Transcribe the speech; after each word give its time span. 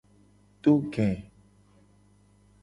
To 0.63 0.71
ge. 0.93 1.03